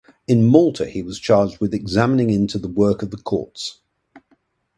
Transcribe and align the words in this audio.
In 0.27 0.47
Malta 0.47 0.87
he 0.87 1.03
was 1.03 1.19
charged 1.19 1.59
with 1.59 1.75
examining 1.75 2.31
into 2.31 2.57
the 2.57 2.67
work 2.67 3.03
of 3.03 3.11
the 3.11 3.17
Courts. 3.21 3.81